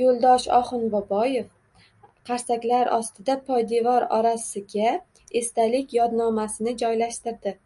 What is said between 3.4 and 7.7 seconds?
poydevor ora-siga esdalik yodnomasini joylashtirdi.